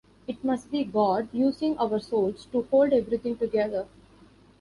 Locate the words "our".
1.77-1.99